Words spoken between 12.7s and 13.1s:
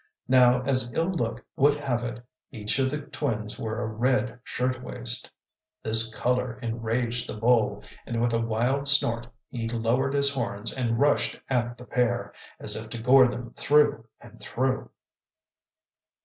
if to